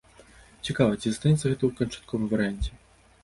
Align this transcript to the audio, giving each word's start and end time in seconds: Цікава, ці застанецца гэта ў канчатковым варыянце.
Цікава, 0.69 0.95
ці 1.01 1.11
застанецца 1.15 1.43
гэта 1.51 1.63
ў 1.67 1.71
канчатковым 1.81 2.25
варыянце. 2.35 2.71